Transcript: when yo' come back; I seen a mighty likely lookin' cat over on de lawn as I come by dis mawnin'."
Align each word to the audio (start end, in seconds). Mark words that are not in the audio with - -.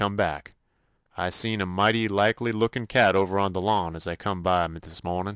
when 0.03 0.13
yo' 0.13 0.13
come 0.13 0.15
back; 0.15 0.55
I 1.15 1.29
seen 1.29 1.61
a 1.61 1.65
mighty 1.67 2.07
likely 2.07 2.51
lookin' 2.51 2.87
cat 2.87 3.15
over 3.15 3.37
on 3.37 3.53
de 3.53 3.59
lawn 3.59 3.95
as 3.95 4.07
I 4.07 4.15
come 4.15 4.41
by 4.41 4.67
dis 4.67 5.03
mawnin'." 5.03 5.29